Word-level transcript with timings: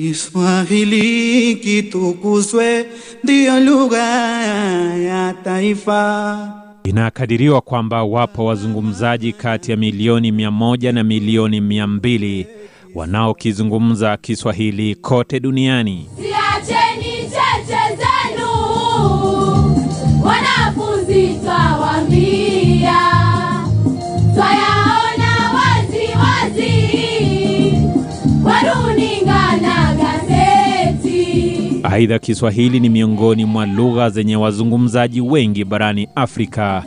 Kiswahili 0.00 1.54
kitukuzwe, 1.56 2.86
ndiyo 3.24 3.60
lugha 3.60 4.02
ya 4.96 5.34
taifa. 5.44 6.52
Inakadiriwa 6.84 7.60
kwamba 7.60 8.04
wapo 8.04 8.44
wazungumzaji 8.44 9.32
kati 9.32 9.70
ya 9.70 9.76
milioni 9.76 10.32
mia 10.32 10.50
moja 10.50 10.92
na 10.92 11.04
milioni 11.04 11.60
mia 11.60 11.86
mbili 11.86 12.46
wanaokizungumza 12.94 14.16
Kiswahili 14.16 14.94
kote 14.94 15.40
duniani. 15.40 16.06
Siacheni 16.16 17.12
cheche 17.30 17.96
zenu, 17.96 18.50
wanafunzi 20.24 21.34
twawaambia, 21.44 23.00
twayaona 24.34 25.52
wazi 25.54 26.06
wazi 26.18 26.90
Aidha, 31.90 32.18
Kiswahili 32.18 32.80
ni 32.80 32.88
miongoni 32.88 33.44
mwa 33.44 33.66
lugha 33.66 34.10
zenye 34.10 34.36
wazungumzaji 34.36 35.20
wengi 35.20 35.64
barani 35.64 36.08
Afrika, 36.14 36.84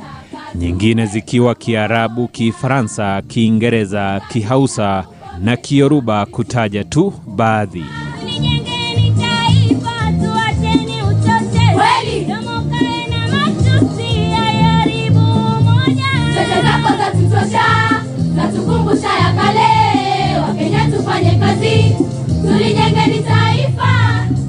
nyingine 0.56 1.06
zikiwa 1.06 1.56
Kiarabu, 1.56 2.28
Kifaransa, 2.28 3.22
Kiingereza, 3.28 4.22
Kihausa 4.30 5.06
na 5.42 5.58
Kioruba, 5.58 6.26
kutaja 6.26 6.84
tu 6.84 7.14
baadhi. 7.28 7.86
Zatukumbusha 18.36 19.08
ya 19.08 19.34
kale. 19.34 19.68
Wakenya 20.48 20.86
tufanye 20.98 21.32
kazi, 21.40 21.96
tulijengeni 22.42 23.20
taifa. 23.24 23.43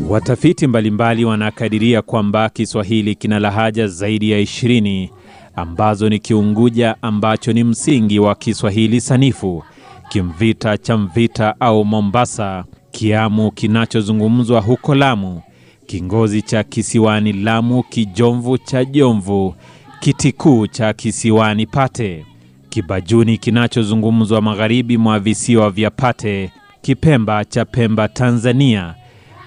Watafiti 0.09 0.67
mbalimbali 0.67 1.25
wanakadiria 1.25 2.03
kwamba 2.03 2.49
Kiswahili 2.49 3.15
kina 3.15 3.39
lahaja 3.39 3.87
zaidi 3.87 4.31
ya 4.31 4.39
ishirini 4.39 5.11
ambazo 5.57 6.09
ni 6.09 6.19
Kiunguja 6.19 6.97
ambacho 7.03 7.53
ni 7.53 7.65
msingi 7.65 8.19
wa 8.19 8.35
Kiswahili 8.35 9.01
sanifu, 9.01 9.63
Kimvita 10.09 10.79
cha 10.79 10.97
Mvita 10.97 11.61
au 11.61 11.85
Mombasa, 11.85 12.65
Kiamu 12.91 13.51
kinachozungumzwa 13.51 14.61
huko 14.61 14.95
Lamu, 14.95 15.43
Kingozi 15.87 16.43
cha 16.43 16.63
kisiwani 16.63 17.33
Lamu, 17.33 17.83
Kijomvu 17.83 18.59
cha 18.59 18.85
Jomvu, 18.85 19.55
Kitikuu 20.01 20.67
cha 20.67 20.93
kisiwani 20.93 21.67
Pate, 21.67 22.27
Kibajuni 22.69 23.39
kinachozungumzwa 23.39 24.41
magharibi 24.43 24.97
mwa 24.99 25.21
visiwa 25.21 25.71
vya 25.71 25.91
Pate, 25.91 26.51
Kipemba 26.83 27.45
cha 27.45 27.65
Pemba 27.65 28.09
Tanzania, 28.09 28.95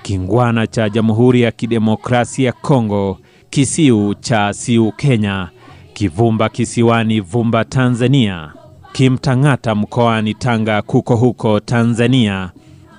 Kingwana 0.03 0.67
cha 0.67 0.89
Jamhuri 0.89 1.41
ya 1.41 1.51
Kidemokrasia 1.51 2.45
ya 2.45 2.51
Kongo, 2.53 3.17
Kisiu 3.49 4.13
cha 4.13 4.53
Siu 4.53 4.91
Kenya, 4.91 5.49
Kivumba 5.93 6.49
kisiwani 6.49 7.19
Vumba 7.19 7.65
Tanzania, 7.65 8.53
Kimtang'ata 8.91 9.75
mkoani 9.75 10.33
Tanga 10.33 10.81
kuko 10.81 11.15
huko 11.15 11.59
Tanzania, 11.59 12.51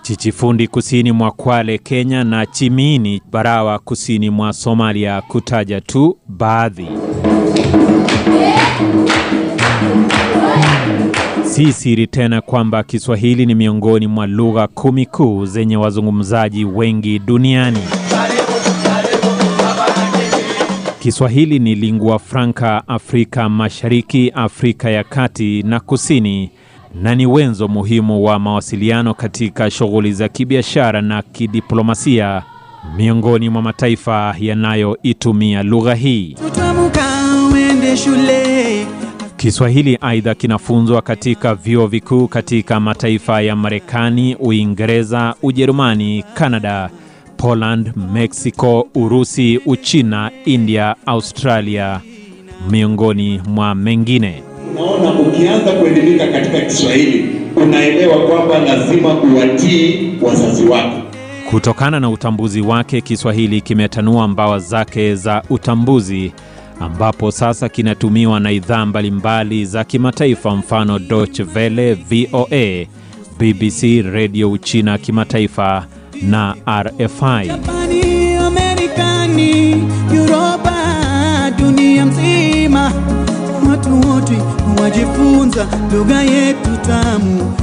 Chichifundi 0.03 0.69
kusini 0.69 1.13
mwa 1.13 1.31
Kwale 1.31 1.79
Kenya 1.79 2.25
na 2.25 2.47
Chimiini 2.47 3.23
Barawa 3.31 3.79
kusini 3.79 4.31
mwa 4.31 4.53
Somalia 4.53 5.23
kutaja 5.23 5.81
tu 5.81 6.19
baadhi. 6.29 6.89
Si 11.51 11.73
siri 11.73 12.07
tena 12.07 12.41
kwamba 12.41 12.83
Kiswahili 12.83 13.47
ni 13.47 13.55
miongoni 13.55 14.07
mwa 14.07 14.27
lugha 14.27 14.67
kumi 14.67 15.07
kuu 15.07 15.47
zenye 15.47 15.77
wazungumzaji 15.77 16.65
wengi 16.65 17.19
duniani. 17.19 17.79
Kiswahili 21.01 21.59
ni 21.59 21.75
lingua 21.75 22.19
franca 22.19 22.83
Afrika 22.89 23.49
Mashariki, 23.49 24.33
Afrika 24.35 24.91
ya 24.91 25.05
Kati 25.05 25.63
na 25.63 25.81
Kusini 25.81 26.51
na 27.03 27.15
ni 27.15 27.27
wenzo 27.27 27.69
muhimu 27.69 28.25
wa 28.25 28.39
mawasiliano 28.39 29.15
katika 29.15 29.71
shughuli 29.71 30.13
za 30.13 30.29
kibiashara 30.29 31.03
na 31.03 31.23
kidiplomasia 31.23 32.43
miongoni 32.97 33.49
mwa 33.49 33.63
mataifa 33.63 34.35
yanayoitumia 34.41 35.63
lugha 35.63 35.95
hii. 35.95 36.35
Tutamuka 36.45 37.07
uende 37.53 37.97
shule, 37.97 38.87
Kiswahili 39.39 39.99
aidha 40.01 40.35
kinafunzwa 40.35 41.03
katika 41.03 41.55
vyuo 41.55 41.87
vikuu 41.87 42.29
katika 42.29 42.81
mataifa 42.81 43.41
ya 43.41 43.57
Marekani, 43.57 44.35
Uingereza, 44.35 45.35
Ujerumani, 45.43 46.25
Kanada, 46.35 46.91
Poland, 47.37 47.93
Mexico, 48.13 48.89
Urusi, 48.95 49.61
Uchina, 49.67 50.31
India, 50.45 50.97
Australia 51.07 52.01
miongoni 52.71 53.41
mwa 53.49 53.75
mengine. 53.75 54.43
Unaona, 54.77 55.21
ukianza 55.21 55.73
kuelimika 55.73 56.27
katika 56.27 56.61
Kiswahili 56.61 57.27
unaelewa 57.57 58.27
kwamba 58.27 58.59
lazima 58.59 59.15
uwatii 59.23 60.13
wazazi 60.23 60.65
wako. 60.65 61.03
Kutokana 61.51 62.01
na 62.01 62.11
utambuzi 62.11 62.61
wake, 62.61 63.01
Kiswahili 63.01 63.61
kimetanua 63.61 64.29
mbawa 64.29 64.59
zake 64.59 65.15
za 65.15 65.43
utambuzi 65.51 66.33
ambapo 66.81 67.31
sasa 67.31 67.69
kinatumiwa 67.69 68.41
na 68.41 68.51
idhaa 68.53 68.87
mbalimbali 68.87 69.65
za 69.65 69.85
kimataifa, 69.85 70.57
mfano 70.57 70.99
Deutsche 70.99 71.47
Welle, 71.55 71.95
VOA, 71.95 72.87
BBC, 73.39 73.83
redio 74.13 74.51
Uchina 74.53 74.99
kimataifa 74.99 75.87
na 76.23 76.55
RFI. 76.83 77.47
Japani, 77.49 78.35
Amerikani, 78.37 79.71
Europa, 80.15 80.75
dunia 81.59 82.07
mzima, 82.07 82.93
watu 83.71 83.95
wote 84.09 84.39
wajifunza 84.83 85.67
lugha 85.93 86.23
yetu 86.23 86.77
tamu 86.87 87.55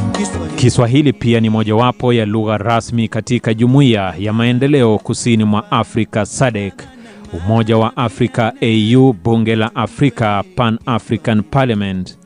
Kiswahili. 0.56 1.14
Pia 1.14 1.40
ni 1.40 1.50
mojawapo 1.50 2.14
ya 2.14 2.26
lugha 2.26 2.58
rasmi 2.58 3.08
katika 3.08 3.54
Jumuiya 3.54 4.14
ya 4.20 4.34
Maendeleo 4.34 4.98
Kusini 4.98 5.44
mwa 5.44 5.72
Afrika 5.72 6.26
SADC, 6.26 6.74
Umoja 7.34 7.78
wa 7.78 7.98
Afrika 7.98 8.54
AU, 8.62 9.14
Bunge 9.24 9.56
la 9.56 9.76
Afrika 9.76 10.44
Pan 10.56 10.80
African 10.86 11.44
Parliament, 11.44 12.18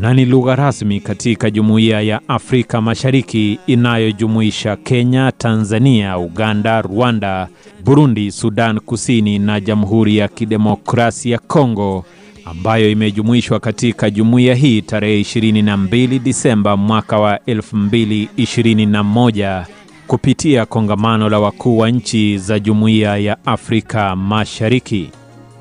na 0.00 0.14
ni 0.14 0.24
lugha 0.24 0.56
rasmi 0.56 1.00
katika 1.00 1.50
Jumuiya 1.50 2.00
ya 2.00 2.20
Afrika 2.28 2.80
Mashariki 2.80 3.58
inayojumuisha 3.66 4.76
Kenya, 4.76 5.32
Tanzania, 5.38 6.18
Uganda, 6.18 6.82
Rwanda, 6.82 7.48
Burundi, 7.84 8.30
Sudan 8.32 8.80
Kusini 8.80 9.38
na 9.38 9.60
Jamhuri 9.60 10.16
ya 10.16 10.28
Kidemokrasia 10.28 11.32
ya 11.32 11.38
Kongo 11.38 12.04
ambayo 12.44 12.90
imejumuishwa 12.90 13.60
katika 13.60 14.10
jumuiya 14.10 14.54
hii 14.54 14.82
tarehe 14.82 15.20
22 15.22 16.18
Disemba 16.18 16.76
mwaka 16.76 17.18
wa 17.18 17.36
2021 17.36 19.64
kupitia 20.06 20.66
kongamano 20.66 21.28
la 21.28 21.38
wakuu 21.38 21.78
wa 21.78 21.90
nchi 21.90 22.38
za 22.38 22.58
Jumuiya 22.58 23.16
ya 23.16 23.46
Afrika 23.46 24.16
Mashariki. 24.16 25.10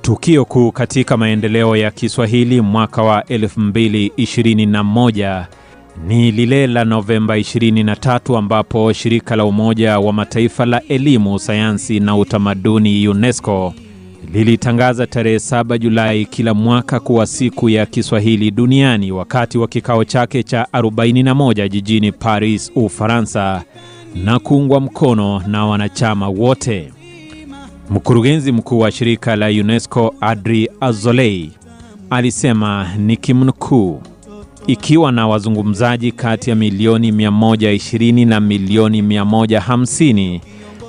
Tukio 0.01 0.45
kuu 0.45 0.72
katika 0.72 1.17
maendeleo 1.17 1.75
ya 1.75 1.91
Kiswahili 1.91 2.61
mwaka 2.61 3.03
wa 3.03 3.22
2021 3.22 5.45
ni 6.07 6.31
lile 6.31 6.67
la 6.67 6.85
Novemba 6.85 7.38
23 7.38 8.38
ambapo 8.38 8.94
shirika 8.94 9.35
la 9.35 9.45
Umoja 9.45 10.00
wa 10.00 10.13
Mataifa 10.13 10.66
la 10.66 10.81
elimu, 10.84 11.39
sayansi 11.39 12.00
na 12.00 12.17
utamaduni 12.17 13.07
UNESCO 13.07 13.73
lilitangaza 14.34 15.07
tarehe 15.07 15.38
7 15.38 15.78
Julai 15.78 16.25
kila 16.25 16.53
mwaka 16.53 17.00
kuwa 17.00 17.28
siku 17.28 17.69
ya 17.69 17.85
Kiswahili 17.85 18.51
duniani 18.51 19.11
wakati 19.11 19.58
wa 19.58 19.67
kikao 19.67 20.03
chake 20.03 20.43
cha 20.43 20.67
41 20.73 21.69
jijini 21.69 22.11
Paris, 22.11 22.72
Ufaransa, 22.75 23.64
na 24.16 24.40
kuungwa 24.40 24.79
mkono 24.79 25.41
na 25.47 25.66
wanachama 25.66 26.28
wote. 26.29 26.91
Mkurugenzi 27.90 28.52
mkuu 28.52 28.79
wa 28.79 28.91
shirika 28.91 29.35
la 29.35 29.47
UNESCO 29.47 30.16
Adri 30.22 30.70
Azolei 30.82 31.52
alisema 32.09 32.88
nikimnukuu, 32.97 34.02
ikiwa 34.67 35.12
na 35.12 35.28
wazungumzaji 35.28 36.12
kati 36.12 36.50
ya 36.50 36.56
milioni 36.56 37.12
120 37.12 38.28
na 38.28 38.40
milioni 38.40 39.02
150 39.02 40.40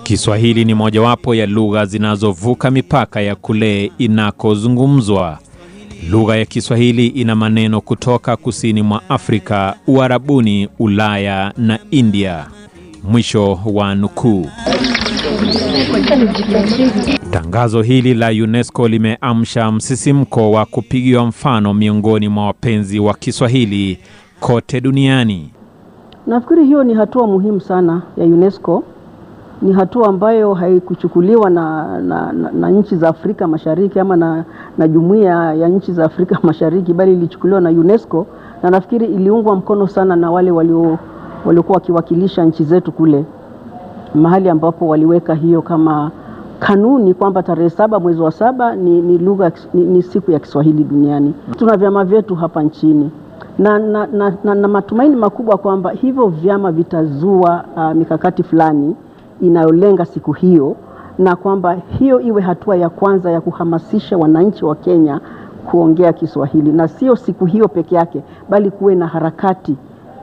Kiswahili 0.02 0.64
ni 0.64 0.75
mojawapo 0.75 1.34
ya 1.34 1.46
lugha 1.46 1.87
zinazovuka 1.87 2.70
mipaka 2.70 3.20
ya 3.20 3.34
kule 3.37 3.93
inakozungumzwa. 3.99 5.38
Lugha 6.11 6.37
ya 6.37 6.44
Kiswahili 6.44 7.06
ina 7.06 7.34
maneno 7.34 7.81
kutoka 7.81 8.37
kusini 8.37 8.82
mwa 8.82 9.08
Afrika, 9.11 9.76
Uarabuni, 9.87 10.69
Ulaya 10.78 11.52
na 11.56 11.78
India. 11.90 12.46
Mwisho 13.10 13.58
wa 13.74 13.94
nukuu. 13.94 14.46
Tangazo 17.30 17.82
hili 17.82 18.14
la 18.14 18.28
UNESCO 18.28 18.88
limeamsha 18.88 19.72
msisimko 19.72 20.50
wa 20.52 20.66
kupigiwa 20.66 21.26
mfano 21.26 21.74
miongoni 21.74 22.28
mwa 22.28 22.46
wapenzi 22.46 22.98
wa 23.00 23.14
Kiswahili 23.14 23.98
kote 24.40 24.80
duniani. 24.80 25.50
Nafikiri 26.26 26.64
hiyo 26.66 26.84
ni 26.84 26.94
hatua 26.94 27.26
muhimu 27.26 27.60
sana 27.60 28.02
ya 28.16 28.24
UNESCO 28.24 28.82
ni 29.62 29.72
hatua 29.72 30.08
ambayo 30.08 30.54
haikuchukuliwa 30.54 31.50
na, 31.50 31.98
na, 32.00 32.32
na, 32.32 32.50
na 32.50 32.70
nchi 32.70 32.96
za 32.96 33.08
Afrika 33.08 33.46
Mashariki 33.48 34.00
ama 34.00 34.16
na, 34.16 34.44
na 34.78 34.88
jumuiya 34.88 35.54
ya 35.54 35.68
nchi 35.68 35.92
za 35.92 36.04
Afrika 36.04 36.38
Mashariki, 36.42 36.92
bali 36.92 37.12
ilichukuliwa 37.12 37.60
na 37.60 37.70
UNESCO 37.70 38.26
na 38.62 38.70
nafikiri 38.70 39.06
iliungwa 39.06 39.56
mkono 39.56 39.86
sana 39.88 40.16
na 40.16 40.30
wale 40.30 40.50
walio 40.50 40.98
waliokuwa 41.46 41.75
wakiwakilisha 41.75 42.44
nchi 42.44 42.64
zetu 42.64 42.93
kule 42.93 43.25
mahali 44.14 44.48
ambapo 44.48 44.88
waliweka 44.88 45.34
hiyo 45.34 45.62
kama 45.62 46.10
kanuni 46.58 47.14
kwamba 47.14 47.43
tarehe 47.43 47.70
saba 47.70 48.00
mwezi 48.00 48.20
wa 48.20 48.32
saba 48.32 48.76
ni, 48.76 49.02
ni, 49.02 49.19
lugha, 49.19 49.52
ni, 49.75 49.84
ni 49.84 50.02
siku 50.02 50.31
ya 50.32 50.38
Kiswahili 50.38 50.84
duniani. 50.84 51.34
Tuna 51.58 51.76
vyama 51.76 52.04
vyetu 52.04 52.34
hapa 52.34 52.62
nchini 52.62 53.10
na, 53.58 53.78
na, 53.78 54.06
na, 54.06 54.34
na, 54.44 54.54
na 54.54 54.69
matumaini 54.69 55.16
makubwa 55.16 55.56
kwamba 55.58 55.90
hivyo 55.90 56.26
vyama 56.26 56.72
vitazua 56.72 57.64
uh, 57.76 57.92
mikakati 57.92 58.42
fulani 58.42 58.96
inayolenga 59.40 60.04
siku 60.04 60.32
hiyo 60.32 60.76
na 61.19 61.37
kwamba 61.37 61.72
hiyo 61.99 62.20
iwe 62.20 62.42
hatua 62.42 62.76
ya 62.76 62.88
kwanza 62.88 63.31
ya 63.31 63.40
kuhamasisha 63.40 64.19
wananchi 64.19 64.64
wa 64.64 64.75
Kenya 64.75 65.20
kuongea 65.70 66.12
Kiswahili 66.12 66.72
na 66.72 66.88
sio 66.88 67.16
siku 67.16 67.44
hiyo 67.46 67.69
peke 67.69 67.94
yake, 67.94 68.22
bali 68.50 68.70
kuwe 68.70 68.94
na 68.94 69.06
harakati 69.06 69.76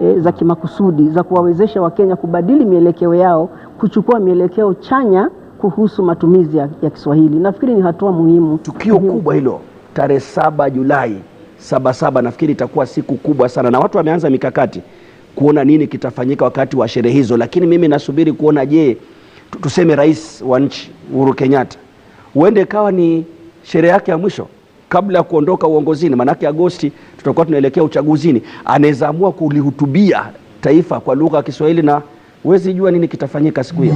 e, 0.04 0.20
za 0.20 0.32
kimakusudi 0.32 1.10
za 1.10 1.24
kuwawezesha 1.24 1.82
Wakenya 1.82 2.16
kubadili 2.16 2.66
mielekeo 2.66 3.16
yao, 3.16 3.50
kuchukua 3.80 4.20
mielekeo 4.20 4.74
chanya 4.74 5.30
kuhusu 5.58 6.04
matumizi 6.04 6.58
ya, 6.58 6.70
ya 6.82 6.90
Kiswahili. 6.90 7.40
Nafikiri 7.40 7.74
ni 7.76 7.82
hatua 7.82 8.12
muhimu. 8.12 8.58
Tukio 8.58 9.00
kubwa 9.00 9.36
hilo 9.36 9.60
tarehe 9.94 10.20
saba 10.20 10.70
Julai 10.70 11.18
saba 11.58 11.94
saba, 11.94 12.22
nafikiri 12.22 12.54
itakuwa 12.54 12.86
siku 12.86 13.16
kubwa 13.16 13.50
sana, 13.50 13.72
na 13.72 13.80
watu 13.80 13.98
wameanza 13.98 14.30
mikakati 14.30 14.82
kuona 15.36 15.64
nini 15.64 15.88
kitafanyika 15.88 16.46
wakati 16.46 16.78
wa 16.78 16.88
sherehe 16.88 17.16
hizo, 17.16 17.38
lakini 17.38 17.68
mimi 17.68 17.88
nasubiri 17.88 18.32
kuona, 18.34 18.66
je, 18.66 18.98
tuseme 19.62 19.96
rais 19.96 20.42
wa 20.48 20.60
nchi 20.60 20.92
Uhuru 21.14 21.34
Kenyatta 21.34 21.78
huende 22.34 22.62
ikawa 22.62 22.92
ni 22.92 23.26
sherehe 23.64 23.94
yake 23.94 24.12
ya 24.12 24.18
mwisho 24.18 24.48
kabla 24.94 25.18
ya 25.18 25.24
kuondoka 25.24 25.68
uongozini, 25.68 26.16
maanake 26.16 26.48
Agosti 26.48 26.92
tutakuwa 27.18 27.46
tunaelekea 27.46 27.84
uchaguzini. 27.84 28.42
Anaweza 28.66 29.08
amua 29.08 29.32
kulihutubia 29.32 30.24
taifa 30.62 31.00
kwa 31.00 31.16
lugha 31.16 31.38
ya 31.38 31.44
Kiswahili 31.44 31.82
na 31.82 32.02
huwezi 32.44 32.74
jua 32.74 32.92
nini 32.92 33.08
kitafanyika 33.08 33.64
siku 33.64 33.82
hiyo. 33.82 33.96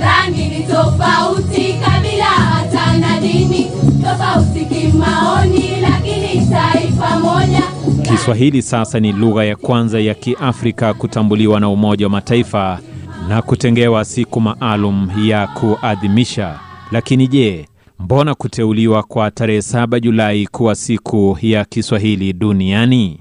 rangi 0.00 0.42
ni 0.48 0.62
tofauti, 0.62 1.74
kabila 1.84 2.24
hata 2.24 2.98
na 2.98 3.20
dini 3.20 3.70
tofauti 4.02 4.64
kimaoni, 4.64 5.76
lakini 5.82 6.46
taifa 6.46 7.18
moja. 7.20 7.62
Kiswahili 8.02 8.62
sasa 8.62 9.00
ni 9.00 9.12
lugha 9.12 9.44
ya 9.44 9.56
kwanza 9.56 10.00
ya 10.00 10.14
Kiafrika 10.14 10.94
kutambuliwa 10.94 11.60
na 11.60 11.68
Umoja 11.68 12.06
wa 12.06 12.10
Mataifa 12.10 12.78
na 13.28 13.42
kutengewa 13.42 14.04
siku 14.04 14.40
maalum 14.40 15.10
ya 15.24 15.46
kuadhimisha. 15.46 16.54
Lakini 16.92 17.28
je, 17.28 17.68
mbona 17.98 18.34
kuteuliwa 18.34 19.02
kwa 19.02 19.30
tarehe 19.30 19.58
7 19.60 20.00
Julai 20.00 20.46
kuwa 20.46 20.74
siku 20.74 21.38
ya 21.42 21.64
Kiswahili 21.64 22.32
duniani? 22.32 23.20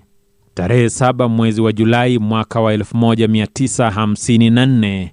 Tarehe 0.54 0.86
7 0.86 1.28
mwezi 1.30 1.62
wa 1.62 1.74
Julai 1.74 2.18
mwaka 2.20 2.62
wa 2.62 2.76
1954 2.78 5.10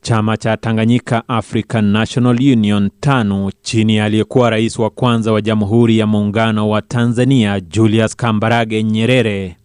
chama 0.00 0.36
cha 0.36 0.56
Tanganyika 0.56 1.28
African 1.28 1.84
National 1.84 2.36
Union 2.36 2.90
TANU 3.00 3.50
chini 3.62 3.96
ya 3.96 4.04
aliyekuwa 4.04 4.50
rais 4.50 4.78
wa 4.78 4.90
kwanza 4.90 5.32
wa 5.32 5.40
Jamhuri 5.42 5.98
ya 5.98 6.06
Muungano 6.06 6.68
wa 6.70 6.82
Tanzania 6.82 7.60
Julius 7.60 8.16
Kambarage 8.16 8.82
Nyerere 8.82 9.56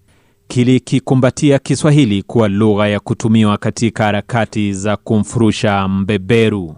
kilikikumbatia 0.48 1.60
Kiswahili 1.60 2.24
kuwa 2.24 2.48
lugha 2.48 2.88
ya 2.88 3.00
kutumiwa 3.00 3.58
katika 3.58 4.04
harakati 4.04 4.74
za 4.74 4.98
kumfurusha 4.98 5.88
mbeberu. 5.88 6.76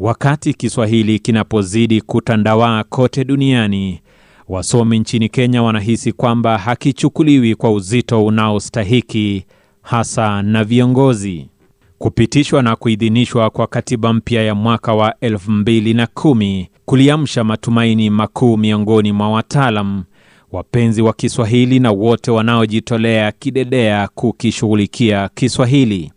Wakati 0.00 0.54
Kiswahili 0.54 1.18
kinapozidi 1.18 2.00
kutandawaa 2.00 2.84
kote 2.84 3.24
duniani, 3.24 4.00
wasomi 4.48 4.98
nchini 4.98 5.28
Kenya 5.28 5.62
wanahisi 5.62 6.12
kwamba 6.12 6.58
hakichukuliwi 6.58 7.54
kwa 7.54 7.72
uzito 7.72 8.24
unaostahiki 8.26 9.44
hasa 9.82 10.42
na 10.42 10.64
viongozi. 10.64 11.48
Kupitishwa 11.98 12.62
na 12.62 12.76
kuidhinishwa 12.76 13.50
kwa 13.50 13.66
katiba 13.66 14.12
mpya 14.12 14.42
ya 14.42 14.54
mwaka 14.54 14.94
wa 14.94 15.10
2010 15.22 16.66
kuliamsha 16.84 17.44
matumaini 17.44 18.10
makuu 18.10 18.56
miongoni 18.56 19.12
mwa 19.12 19.30
wataalam, 19.30 20.04
wapenzi 20.52 21.02
wa 21.02 21.12
Kiswahili 21.12 21.78
na 21.80 21.90
wote 21.90 22.30
wanaojitolea 22.30 23.32
kidedea 23.32 24.08
kukishughulikia 24.14 25.28
Kiswahili. 25.34 26.12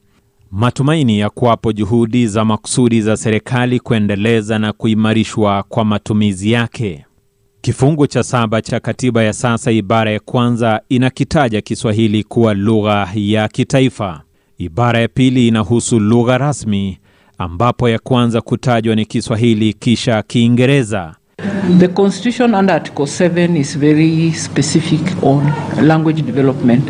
Matumaini 0.52 1.20
ya 1.20 1.30
kuwapo 1.30 1.72
juhudi 1.74 2.28
za 2.28 2.46
makusudi 2.46 3.02
za 3.02 3.18
serikali 3.18 3.80
kuendeleza 3.80 4.60
na 4.60 4.74
kuimarishwa 4.74 5.64
kwa 5.64 5.86
matumizi 5.86 6.52
yake. 6.52 7.06
Kifungu 7.62 8.08
cha 8.08 8.24
saba 8.24 8.62
cha 8.62 8.80
katiba 8.80 9.24
ya 9.24 9.34
sasa 9.34 9.72
ibara 9.72 10.12
ya 10.12 10.20
kwanza 10.20 10.82
inakitaja 10.90 11.62
Kiswahili 11.62 12.24
kuwa 12.24 12.54
lugha 12.54 13.10
ya 13.16 13.48
kitaifa. 13.48 14.22
Ibara 14.58 15.00
ya 15.00 15.08
pili 15.08 15.48
inahusu 15.48 16.00
lugha 16.00 16.38
rasmi, 16.38 16.98
ambapo 17.38 17.90
ya 17.90 18.00
kwanza 18.00 18.42
kutajwa 18.42 18.96
ni 18.96 19.06
Kiswahili 19.06 19.74
kisha 19.74 20.22
Kiingereza. 20.24 21.16
The 21.80 21.88
Constitution 21.88 22.54
under 22.56 22.74
Article 22.74 23.06
7 23.08 23.56
is 23.58 23.76
very 23.78 24.32
specific 24.34 25.24
on 25.24 25.54
language 25.82 26.22
development. 26.26 26.90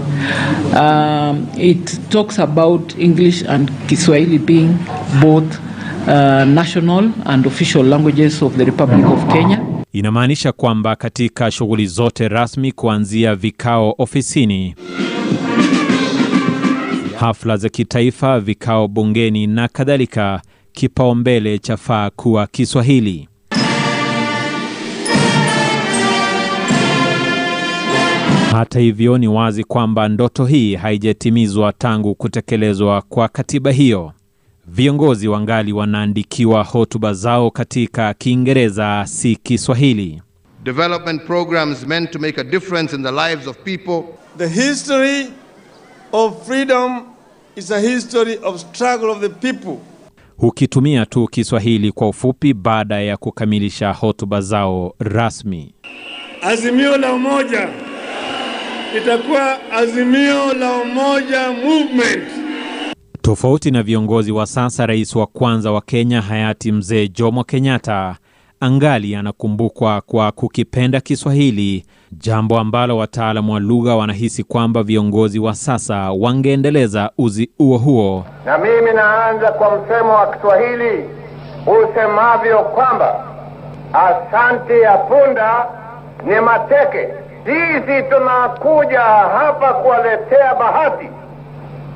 Um, 0.76 1.48
it 1.58 2.00
talks 2.10 2.40
about 2.40 2.96
English 2.98 3.44
and 3.48 3.72
Kiswahili 3.88 4.38
being 4.38 4.78
both 5.22 5.60
uh, 6.08 6.46
national 6.46 7.12
and 7.26 7.46
official 7.46 7.84
languages 7.84 8.42
of 8.42 8.58
the 8.58 8.66
Republic 8.66 9.06
of 9.06 9.28
Kenya. 9.34 9.66
Inamaanisha 9.94 10.52
kwamba 10.52 10.96
katika 10.96 11.52
shughuli 11.52 11.88
zote 11.88 12.28
rasmi 12.28 12.72
kuanzia 12.72 13.36
vikao 13.36 13.96
ofisini, 13.98 14.76
hafla 17.20 17.58
za 17.58 17.70
kitaifa, 17.70 18.40
vikao 18.40 18.88
bungeni 18.88 19.48
na 19.48 19.68
kadhalika, 19.68 20.42
kipaumbele 20.72 21.58
chafaa 21.60 22.10
kuwa 22.10 22.48
Kiswahili. 22.48 23.30
Hata 28.52 28.80
hivyo, 28.80 29.18
ni 29.18 29.28
wazi 29.28 29.64
kwamba 29.64 30.08
ndoto 30.10 30.46
hii 30.46 30.76
haijatimizwa 30.76 31.74
tangu 31.74 32.16
kutekelezwa 32.16 33.02
kwa 33.02 33.28
katiba 33.28 33.72
hiyo. 33.72 34.12
Viongozi 34.68 35.28
wangali 35.28 35.74
wanaandikiwa 35.74 36.64
hotuba 36.64 37.14
zao 37.14 37.52
katika 37.52 38.14
Kiingereza, 38.14 39.04
si 39.08 39.36
Kiswahili. 39.36 40.22
development 40.64 41.26
programs 41.26 41.88
meant 41.88 42.12
to 42.12 42.20
make 42.20 42.42
a 42.42 42.44
difference 42.44 42.96
in 42.96 43.04
the 43.04 43.12
lives 43.12 43.48
of 43.48 43.58
people 43.64 44.04
The 44.38 44.48
history 44.48 45.28
of 46.12 46.48
freedom 46.48 47.02
is 47.56 47.72
a 47.72 47.80
history 47.80 48.38
of 48.44 48.60
struggle 48.60 49.10
of 49.10 49.20
the 49.22 49.30
people. 49.30 49.78
Hukitumia 50.38 51.06
tu 51.06 51.28
Kiswahili 51.28 51.92
kwa 51.92 52.10
ufupi 52.10 52.54
baada 52.54 53.02
ya 53.02 53.18
kukamilisha 53.18 53.94
hotuba 53.94 54.42
zao 54.42 54.94
rasmi. 55.00 55.74
Azimio 56.42 56.98
la 56.98 57.14
umoja 57.14 57.70
itakuwa 58.98 59.72
azimio 59.72 60.54
la 60.54 60.72
umoja 60.78 61.52
movement. 61.52 62.24
Tofauti 63.22 63.72
na 63.72 63.84
viongozi 63.84 64.32
wa 64.32 64.46
sasa, 64.46 64.86
rais 64.86 65.16
wa 65.16 65.28
kwanza 65.28 65.72
wa 65.72 65.82
Kenya 65.82 66.22
hayati 66.22 66.72
Mzee 66.72 67.08
Jomo 67.08 67.44
Kenyatta 67.44 68.16
angali 68.60 69.16
anakumbukwa 69.16 70.02
kwa 70.02 70.32
kukipenda 70.32 71.02
Kiswahili, 71.02 71.86
jambo 72.12 72.60
ambalo 72.60 72.98
wataalamu 72.98 73.54
wa 73.54 73.60
lugha 73.60 73.96
wanahisi 73.96 74.44
kwamba 74.44 74.84
viongozi 74.84 75.40
wa 75.40 75.56
sasa 75.56 76.12
wangeendeleza 76.12 77.12
uzi 77.18 77.50
huo 77.58 77.78
huo. 77.78 78.26
Na 78.46 78.58
mimi 78.58 78.94
naanza 78.96 79.52
kwa 79.52 79.78
msemo 79.82 80.14
wa 80.14 80.28
Kiswahili 80.36 81.04
usemavyo 81.84 82.60
kwamba 82.60 83.26
asante 83.94 84.80
ya 84.80 84.98
punda 84.98 85.66
ni 86.26 86.40
mateke. 86.42 87.29
Sisi 87.50 88.04
tunakuja 88.10 89.00
hapa 89.00 89.74
kuwaletea 89.74 90.56
bahati, 90.60 91.06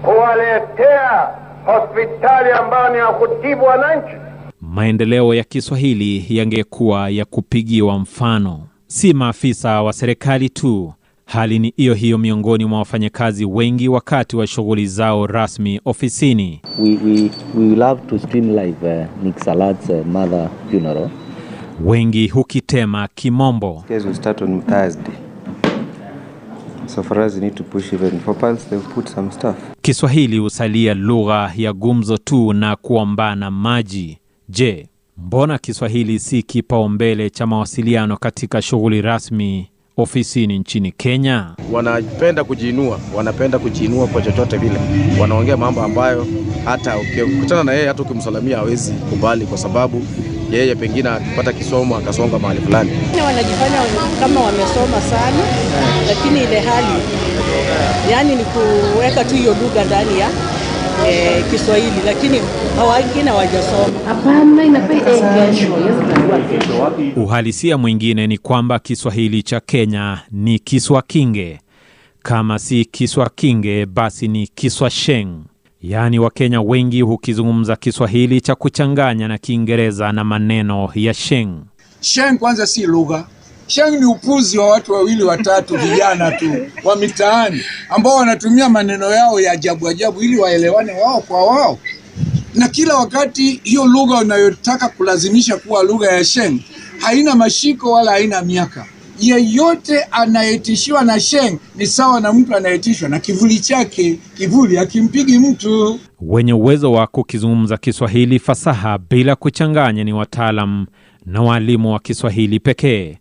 kuwaletea 0.01 1.29
hospitali 1.65 2.51
ambayo 2.51 2.93
ni 2.93 2.97
ya 2.97 3.07
kutibu 3.07 3.65
wananchi. 3.65 4.15
Maendeleo 4.61 5.33
ya 5.33 5.43
Kiswahili 5.43 6.25
yangekuwa 6.37 7.09
ya 7.09 7.25
kupigiwa 7.25 7.99
mfano, 7.99 8.59
si 8.87 9.13
maafisa 9.13 9.81
wa 9.81 9.93
serikali 9.93 10.49
tu. 10.49 10.93
Hali 11.25 11.59
ni 11.59 11.73
hiyo 11.77 11.93
hiyo 11.93 12.17
miongoni 12.17 12.65
mwa 12.65 12.79
wafanyakazi 12.79 13.45
wengi 13.45 13.87
wakati 13.89 14.35
wa 14.37 14.47
shughuli 14.47 14.87
zao 14.87 15.27
rasmi 15.27 15.81
ofisini. 15.85 16.61
We, 16.79 16.89
we, 17.05 17.31
we 17.57 17.75
love 17.75 18.01
to 18.07 18.19
stream 18.19 18.49
live 18.55 18.87
uh, 19.01 19.23
Nick 19.23 19.39
Salad's 19.39 19.89
uh, 19.89 20.05
mother 20.05 20.49
funeral. 20.71 21.09
Wengi 21.85 22.27
hukitema 22.27 23.07
kimombo. 23.15 23.83
Case 23.87 24.07
So 26.87 27.03
for 27.03 27.19
us, 27.21 27.35
we 27.35 27.41
need 27.41 27.55
to 27.55 27.63
push 27.63 27.93
even 27.93 28.19
for 28.19 28.33
pulse, 28.35 28.63
they've 28.69 28.89
put 28.93 29.07
some 29.09 29.31
stuff. 29.31 29.55
Kiswahili 29.81 30.37
husalia 30.37 30.93
lugha 30.93 31.51
ya 31.57 31.73
gumzo 31.73 32.17
tu 32.17 32.53
na 32.53 32.75
kuombana 32.75 33.51
maji. 33.51 34.17
Je, 34.49 34.87
mbona 35.17 35.57
Kiswahili 35.57 36.19
si 36.19 36.43
kipaumbele 36.43 37.29
cha 37.29 37.47
mawasiliano 37.47 38.17
katika 38.17 38.61
shughuli 38.61 39.01
rasmi 39.01 39.67
ofisini 39.97 40.59
nchini 40.59 40.91
Kenya? 40.91 41.55
wanapenda 41.71 42.43
kujiinua, 42.43 42.99
wanapenda 43.15 43.59
kujiinua 43.59 44.07
kwa 44.07 44.21
chochote 44.21 44.57
vile. 44.57 44.79
Wanaongea 45.21 45.57
mambo 45.57 45.81
ambayo 45.83 46.27
hata 46.65 46.97
ukikutana 46.97 47.63
na 47.63 47.73
yeye, 47.73 47.87
hata 47.87 48.03
ukimsalamia 48.03 48.57
hawezi 48.57 48.93
kubali, 48.93 49.45
kwa 49.45 49.57
sababu 49.57 50.01
yeye 50.53 50.75
pengine 50.75 51.09
akipata 51.09 51.53
kisomo 51.53 51.97
akasonga 51.97 52.39
mahali 52.39 52.61
fulani. 52.61 52.91
Wanajifanya 53.25 53.81
kama 54.19 54.41
wamesoma 54.41 55.01
sana, 55.01 55.43
lakini 56.07 56.43
ile 56.43 56.59
hali 56.59 57.01
yani 58.11 58.35
ni 58.35 58.43
kuweka 58.43 59.23
tu 59.25 59.35
hiyo 59.35 59.55
lugha 59.63 59.83
ndani 59.85 60.19
ya 60.19 60.29
eh, 61.07 61.43
Kiswahili, 61.51 62.01
lakini 62.05 62.41
wengine 62.95 63.29
hawajasoma. 63.31 63.93
Uhalisia 67.15 67.77
mwingine 67.77 68.27
ni 68.27 68.37
kwamba 68.37 68.79
Kiswahili 68.79 69.43
cha 69.43 69.59
Kenya 69.59 70.19
ni 70.31 70.59
Kiswakinge. 70.59 71.59
Kama 72.23 72.59
si 72.59 72.85
Kiswakinge, 72.85 73.85
basi 73.85 74.27
ni 74.27 74.47
Kiswasheng. 74.47 75.52
Yaani 75.83 76.19
Wakenya 76.19 76.61
wengi 76.61 77.01
hukizungumza 77.01 77.75
Kiswahili 77.75 78.41
cha 78.41 78.55
kuchanganya 78.55 79.27
na 79.27 79.37
Kiingereza 79.37 80.11
na 80.11 80.23
maneno 80.23 80.89
ya 80.95 81.13
Sheng. 81.13 81.61
Sheng 82.01 82.37
kwanza 82.37 82.67
si 82.67 82.85
lugha. 82.85 83.27
Sheng 83.67 83.99
ni 83.99 84.05
upuzi 84.05 84.57
wa 84.57 84.67
watu 84.69 84.93
wawili 84.93 85.23
watatu 85.23 85.77
vijana 85.77 86.31
tu 86.31 86.51
wa 86.83 86.95
mitaani 86.95 87.61
ambao 87.89 88.15
wanatumia 88.15 88.69
maneno 88.69 89.11
yao 89.11 89.39
ya 89.39 89.51
ajabu 89.51 89.87
ajabu 89.87 90.21
ili 90.21 90.37
waelewane 90.37 90.91
wao 90.93 91.21
kwa 91.21 91.45
wao, 91.45 91.79
na 92.55 92.67
kila 92.67 92.95
wakati 92.97 93.61
hiyo 93.63 93.85
lugha 93.85 94.17
unayotaka 94.19 94.89
kulazimisha 94.89 95.57
kuwa 95.57 95.83
lugha 95.83 96.11
ya 96.11 96.25
Sheng 96.25 96.59
haina 96.99 97.35
mashiko 97.35 97.91
wala 97.91 98.11
haina 98.11 98.41
miaka. 98.41 98.85
Yeyote 99.19 100.03
anayetishiwa 100.11 101.03
na 101.03 101.19
Sheng 101.19 101.59
ni 101.75 101.87
sawa 101.87 102.21
na 102.21 102.33
mtu 102.33 102.55
anayetishwa 102.55 103.09
na 103.09 103.19
kivuli 103.19 103.59
chake. 103.59 104.19
Kivuli 104.37 104.77
akimpigi 104.77 105.39
mtu. 105.39 105.99
Wenye 106.21 106.53
uwezo 106.53 106.91
wa 106.91 107.07
kukizungumza 107.07 107.77
Kiswahili 107.77 108.39
fasaha 108.39 108.97
bila 109.09 109.35
kuchanganya 109.35 110.03
ni 110.03 110.13
wataalam 110.13 110.85
na 111.25 111.41
waalimu 111.41 111.93
wa 111.93 111.99
Kiswahili 111.99 112.59
pekee. 112.59 113.17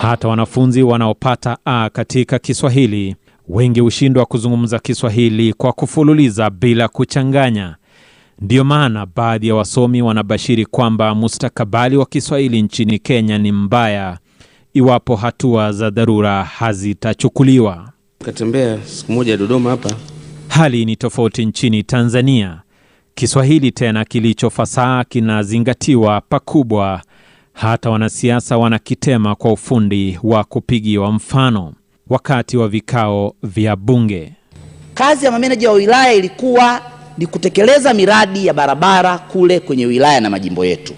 Hata 0.00 0.28
wanafunzi 0.28 0.82
wanaopata 0.82 1.58
A 1.64 1.90
katika 1.92 2.38
Kiswahili 2.38 3.16
wengi 3.48 3.80
hushindwa 3.80 4.26
kuzungumza 4.26 4.78
Kiswahili 4.78 5.52
kwa 5.52 5.72
kufululiza 5.72 6.50
bila 6.50 6.88
kuchanganya. 6.88 7.76
Ndiyo 8.40 8.64
maana 8.64 9.06
baadhi 9.16 9.48
ya 9.48 9.54
wasomi 9.54 10.02
wanabashiri 10.02 10.66
kwamba 10.66 11.14
mustakabali 11.14 11.96
wa 11.96 12.06
Kiswahili 12.06 12.62
nchini 12.62 12.98
Kenya 12.98 13.38
ni 13.38 13.52
mbaya 13.52 14.18
iwapo 14.74 15.16
hatua 15.16 15.72
za 15.72 15.90
dharura 15.90 16.44
hazitachukuliwa. 16.44 17.92
Katembea 18.24 18.78
siku 18.84 19.12
moja 19.12 19.36
Dodoma 19.36 19.70
hapa, 19.70 19.90
Hali 20.48 20.84
ni 20.84 20.96
tofauti 20.96 21.46
nchini 21.46 21.82
Tanzania. 21.82 22.60
Kiswahili 23.14 23.70
tena 23.72 24.04
kilicho 24.04 24.50
fasaha 24.50 25.04
kinazingatiwa 25.04 26.20
pakubwa, 26.20 27.02
hata 27.52 27.90
wanasiasa 27.90 28.58
wanakitema 28.58 29.34
kwa 29.34 29.52
ufundi 29.52 30.18
wa 30.22 30.44
kupigiwa 30.44 31.12
mfano 31.12 31.72
wakati 32.08 32.56
wa 32.56 32.68
vikao 32.68 33.34
vya 33.42 33.76
bunge. 33.76 34.32
Kazi 34.94 35.24
ya 35.24 35.30
mameneja 35.30 35.68
wa 35.70 35.74
wilaya 35.76 36.14
ilikuwa 36.14 36.80
ni 37.18 37.26
kutekeleza 37.26 37.94
miradi 37.94 38.46
ya 38.46 38.54
barabara 38.54 39.18
kule 39.18 39.60
kwenye 39.60 39.86
wilaya 39.86 40.20
na 40.20 40.30
majimbo 40.30 40.64
yetu, 40.64 40.92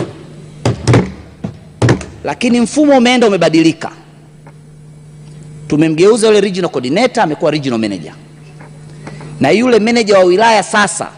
lakini 2.24 2.60
mfumo 2.60 2.96
umeenda 2.98 3.26
umebadilika. 3.26 3.90
Tumemgeuza 5.68 6.26
yule 6.26 6.40
regional 6.40 6.70
coordinator, 6.70 7.22
amekuwa 7.24 7.50
regional 7.50 7.80
manager, 7.80 8.12
na 9.40 9.50
yule 9.50 9.78
manager 9.78 10.16
wa 10.16 10.24
wilaya 10.24 10.62
sasa 10.62 11.08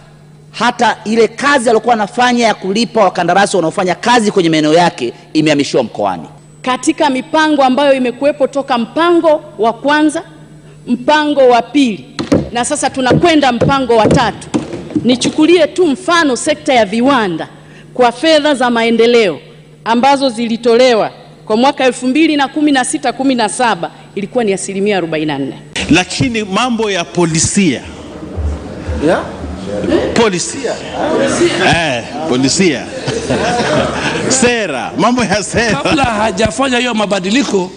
hata 0.50 0.96
ile 1.04 1.28
kazi 1.28 1.68
aliyokuwa 1.68 1.94
anafanya 1.94 2.46
ya 2.46 2.54
kulipa 2.54 3.04
wakandarasi 3.04 3.56
wanaofanya 3.56 3.94
kazi 3.94 4.30
kwenye 4.30 4.50
maeneo 4.50 4.74
yake 4.74 5.12
imehamishiwa 5.32 5.82
mkoani. 5.82 6.28
katika 6.62 7.10
mipango 7.10 7.62
ambayo 7.64 7.94
imekuwepo 7.94 8.46
toka 8.46 8.78
mpango 8.78 9.40
wa 9.58 9.72
kwanza, 9.72 10.22
mpango 10.86 11.48
wa 11.48 11.62
pili 11.62 12.06
na 12.52 12.64
sasa 12.64 12.90
tunakwenda 12.90 13.52
mpango 13.52 13.96
wa 13.96 14.06
tatu. 14.08 14.48
Nichukulie 15.04 15.66
tu 15.66 15.86
mfano 15.86 16.36
sekta 16.36 16.74
ya 16.74 16.84
viwanda 16.84 17.48
kwa 17.94 18.12
fedha 18.12 18.54
za 18.54 18.70
maendeleo 18.70 19.38
ambazo 19.84 20.28
zilitolewa 20.28 21.10
kwa 21.46 21.56
mwaka 21.56 21.88
2016 21.88 23.10
17 23.12 23.88
ilikuwa 24.14 24.44
ni 24.44 24.52
asilimia 24.52 25.00
44. 25.00 25.52
lakini 25.90 26.44
mambo 26.44 26.90
ya 26.90 27.04
polisia 27.04 27.80
yeah? 29.06 29.22
Polisia. 30.14 30.74
eh, 31.66 32.04
polisia 32.28 32.86
sera, 34.28 34.90
mambo 34.98 35.24
ya 35.24 35.42
sera 35.42 35.76
kabla 35.82 36.04
hajafanya 36.04 36.78
hiyo 36.78 36.94
mabadiliko, 36.94 37.70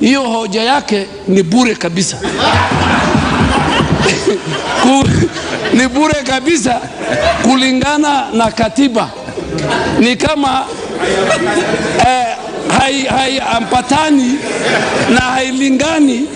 hiyo 0.00 0.22
hoja 0.22 0.62
yake 0.62 1.06
ni 1.28 1.42
bure 1.42 1.74
kabisa. 1.74 2.16
Ni 5.72 5.88
bure 5.88 6.14
kabisa 6.22 6.80
kulingana 7.42 8.30
na 8.32 8.50
katiba, 8.50 9.10
ni 10.00 10.16
kama 10.16 10.64
eh, 12.06 12.26
hai- 12.78 13.06
haiambatani 13.06 14.38
na 15.14 15.20
hailingani 15.20 16.26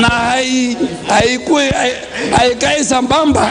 na 0.00 0.08
hai- 0.08 0.76
haikue- 1.08 1.72
hai- 1.72 2.84
sambamba 2.84 3.50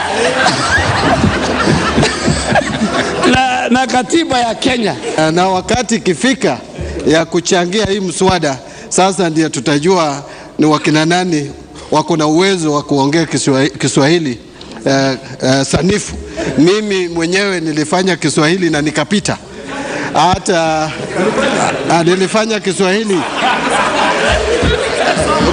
na, 3.34 3.68
na 3.68 3.86
katiba 3.86 4.38
ya 4.38 4.54
Kenya. 4.54 4.94
na 5.32 5.48
wakati 5.48 5.94
ikifika 5.94 6.58
ya 7.06 7.24
kuchangia 7.24 7.84
hii 7.86 8.00
mswada, 8.00 8.58
sasa 8.88 9.30
ndio 9.30 9.48
tutajua 9.48 10.22
ni 10.58 10.66
wakina 10.66 11.06
nani 11.06 11.50
wako 11.90 12.16
na 12.16 12.26
uwezo 12.26 12.72
wa 12.72 12.82
kuongea 12.82 13.24
Kiswa- 13.24 13.68
Kiswahili 13.78 14.38
eh, 14.86 15.16
uh, 15.42 15.62
sanifu. 15.62 16.14
Mimi 16.58 17.08
mwenyewe 17.08 17.60
nilifanya 17.60 18.16
Kiswahili 18.16 18.70
na 18.70 18.82
nikapita, 18.82 19.36
hata 20.14 20.90
uh, 21.90 22.00
nilifanya 22.02 22.60
Kiswahili 22.60 23.20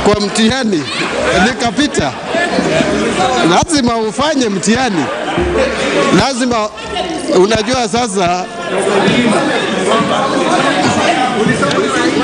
kwa 0.05 0.21
mtihani 0.21 0.83
nikapita. 1.45 2.13
Lazima 3.49 3.97
ufanye 3.97 4.49
mtihani, 4.49 5.05
lazima 6.19 6.69
unajua 7.35 7.87
sasa 7.89 8.45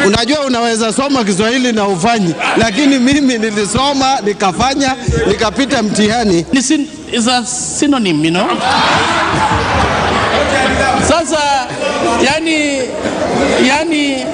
Unajua, 0.07 0.39
unaweza 0.39 0.93
soma 0.93 1.23
Kiswahili 1.23 1.71
na 1.71 1.87
ufanyi, 1.87 2.33
lakini 2.57 2.99
mimi 2.99 3.37
nilisoma 3.37 4.19
nikafanya 4.23 4.95
nikapita 5.27 5.83
mtihani. 5.83 6.45
Ni 6.53 6.61
sin, 6.61 6.87
is 7.11 7.27
a 7.27 7.45
synonym, 7.45 8.25
you 8.25 8.31
know? 8.31 8.47
Sasa 11.09 11.67
yani, 12.25 12.81
yani 13.67 14.25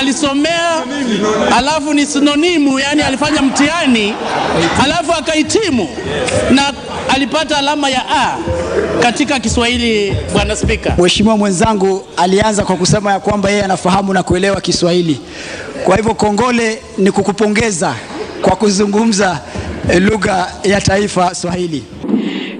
alisomea 0.00 0.70
alafu 1.56 1.94
ni 1.94 2.06
sinonimu, 2.06 2.78
yani 2.80 3.02
alifanya 3.02 3.42
mtihani 3.42 4.14
alafu 4.84 5.12
akahitimu 5.12 5.88
na 6.50 6.72
alipata 7.14 7.58
alama 7.58 7.90
ya 7.90 8.02
A 8.10 8.38
katika 9.02 9.40
Kiswahili, 9.40 10.16
Bwana 10.32 10.56
Spika. 10.56 10.96
Mheshimiwa 10.98 11.36
mwenzangu 11.36 12.02
alianza 12.16 12.64
kwa 12.64 12.76
kusema 12.76 13.12
ya 13.12 13.20
kwamba 13.20 13.50
yeye 13.50 13.62
anafahamu 13.64 14.12
na 14.14 14.22
kuelewa 14.22 14.60
Kiswahili. 14.60 15.20
Kwa 15.84 15.96
hivyo 15.96 16.14
kongole 16.14 16.78
ni 16.98 17.10
kukupongeza 17.10 17.94
kwa 18.42 18.56
kuzungumza 18.56 19.40
eh, 19.90 20.02
lugha 20.02 20.52
ya 20.64 20.80
taifa 20.80 21.34
Swahili. 21.34 21.84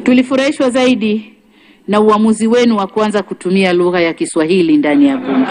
Tulifurahishwa 0.02 0.70
zaidi 0.70 1.32
na 1.88 2.00
uamuzi 2.00 2.46
wenu 2.46 2.76
wa 2.76 2.86
kuanza 2.86 3.22
kutumia 3.22 3.72
lugha 3.72 4.00
ya 4.00 4.14
Kiswahili 4.14 4.76
ndani 4.76 5.06
ya 5.08 5.16
bunge, 5.16 5.50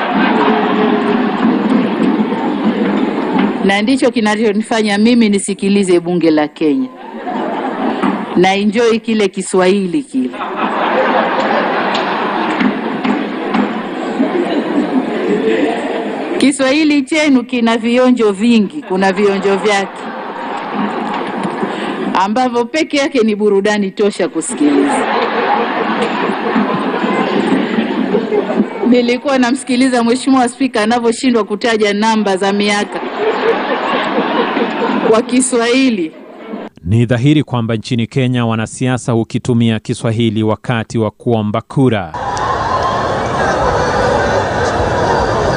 na 3.65 3.81
ndicho 3.81 4.11
kinachonifanya 4.11 4.97
mimi 4.97 5.29
nisikilize 5.29 5.99
bunge 5.99 6.31
la 6.31 6.47
Kenya 6.47 6.87
na 8.35 8.53
enjoy 8.55 8.99
kile 8.99 9.27
Kiswahili 9.27 10.03
kile. 10.03 10.29
Kiswahili 16.37 17.01
chenu 17.01 17.43
kina 17.43 17.77
vionjo 17.77 18.31
vingi, 18.31 18.81
kuna 18.87 19.13
vionjo 19.13 19.57
vyake 19.57 20.01
ambavyo 22.13 22.65
peke 22.65 22.97
yake 22.97 23.19
ni 23.23 23.35
burudani 23.35 23.91
tosha 23.91 24.27
kusikiliza. 24.29 25.05
Nilikuwa 28.89 29.37
namsikiliza 29.39 30.03
Mheshimiwa 30.03 30.49
Spika 30.49 30.81
anavyoshindwa 30.81 31.43
kutaja 31.43 31.93
namba 31.93 32.37
za 32.37 32.53
miaka 32.53 32.99
kwa 35.09 35.21
Kiswahili. 35.21 36.11
Ni 36.83 37.05
dhahiri 37.05 37.43
kwamba 37.43 37.75
nchini 37.75 38.07
Kenya 38.07 38.45
wanasiasa 38.45 39.11
hukitumia 39.11 39.79
Kiswahili 39.79 40.43
wakati 40.43 40.97
wa 40.97 41.11
kuomba 41.11 41.61
kura, 41.61 42.13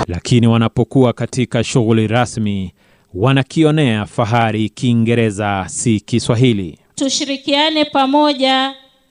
lakini 0.09 0.47
wanapokuwa 0.47 1.13
katika 1.13 1.65
shughuli 1.65 2.07
rasmi 2.07 2.73
wanakionea 3.15 4.07
fahari 4.07 4.69
Kiingereza 4.69 5.65
si 5.69 6.01
Kiswahili. 6.01 6.79
Tushirikiane 6.95 7.85
pamoja 7.85 8.69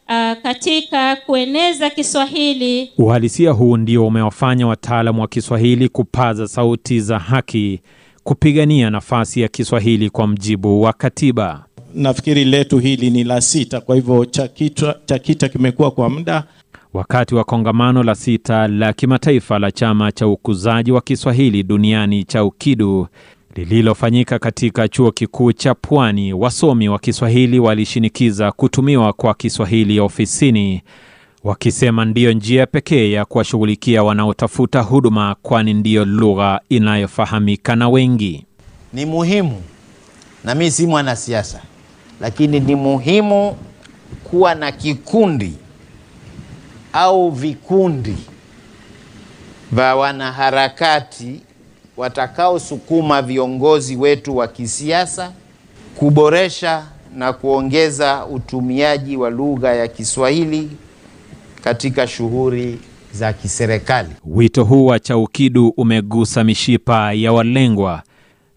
uh, 0.10 0.42
katika 0.44 1.16
kueneza 1.16 1.90
Kiswahili. 1.90 2.92
Uhalisia 2.98 3.52
huu 3.52 3.78
ndio 3.78 4.08
umewafanya 4.08 4.68
wataalamu 4.68 5.22
wa 5.22 5.28
Kiswahili 5.28 5.90
kupaza 5.90 6.48
sauti 6.48 7.00
za 7.00 7.20
haki 7.20 7.82
kupigania 8.24 8.90
nafasi 8.90 9.42
ya 9.42 9.48
Kiswahili 9.48 10.10
kwa 10.10 10.28
mjibu 10.28 10.82
wa 10.82 10.94
katiba. 10.94 11.66
Nafikiri 11.96 12.46
letu 12.46 12.80
hili 12.80 13.10
ni 13.10 13.24
la 13.24 13.42
sita, 13.42 13.82
kwa 13.82 13.96
hivyo 13.96 14.26
CHAKITA, 14.26 14.96
CHAKITA 15.06 15.50
kimekuwa 15.50 15.92
kwa 15.92 16.10
muda. 16.10 16.44
Wakati 16.94 17.36
wa 17.36 17.44
kongamano 17.44 18.04
la 18.04 18.16
sita 18.16 18.68
la 18.68 18.94
kimataifa 18.94 19.60
la 19.60 19.72
chama 19.72 20.12
cha 20.12 20.28
ukuzaji 20.28 20.92
wa 20.92 21.02
Kiswahili 21.02 21.64
duniani 21.64 22.24
cha 22.24 22.44
UKIDU 22.44 23.08
lililofanyika 23.56 24.40
katika 24.40 24.88
chuo 24.88 25.12
kikuu 25.12 25.52
cha 25.54 25.76
Pwani, 25.76 26.34
wasomi 26.34 26.90
wa 26.90 27.00
Kiswahili 27.00 27.60
walishinikiza 27.60 28.52
kutumiwa 28.52 29.14
kwa 29.14 29.34
Kiswahili 29.34 30.00
ofisini, 30.00 30.82
wakisema 31.44 32.06
ndiyo 32.06 32.34
njia 32.34 32.66
pekee 32.68 33.12
ya 33.12 33.26
kuwashughulikia 33.26 34.04
wanaotafuta 34.04 34.82
huduma, 34.82 35.36
kwani 35.42 35.74
ndiyo 35.74 36.06
lugha 36.06 36.60
inayofahamika 36.70 37.76
na 37.76 37.90
wengi. 37.90 38.46
Ni 38.94 39.06
muhimu, 39.06 39.62
na 40.44 40.56
mimi 40.56 40.72
si 40.72 40.88
mwanasiasa, 40.88 41.62
lakini 42.22 42.60
ni 42.60 42.76
muhimu 42.76 43.56
kuwa 44.24 44.56
na 44.56 44.72
kikundi 44.72 45.54
au 46.94 47.32
vikundi 47.32 48.16
vya 49.72 49.96
wanaharakati 49.96 51.42
watakaosukuma 51.98 53.22
viongozi 53.22 53.96
wetu 53.96 54.38
wa 54.38 54.48
kisiasa 54.48 55.32
kuboresha 55.96 56.86
na 57.16 57.34
kuongeza 57.34 58.26
utumiaji 58.26 59.18
wa 59.18 59.30
lugha 59.30 59.74
ya 59.76 59.88
Kiswahili 59.88 60.70
katika 61.64 62.08
shughuli 62.08 62.80
za 63.14 63.34
kiserikali. 63.34 64.10
Wito 64.26 64.64
huu 64.64 64.86
wa 64.86 65.00
CHAUKIDU 65.00 65.68
umegusa 65.78 66.44
mishipa 66.44 67.14
ya 67.14 67.34
walengwa 67.34 68.04